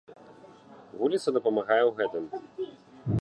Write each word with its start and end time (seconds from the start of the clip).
Вуліца 1.01 1.27
дапамагае 1.37 1.79
ў 1.85 1.91
гэтым. 1.97 2.25